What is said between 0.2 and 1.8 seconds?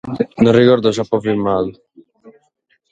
Non regordo si apo firmadu.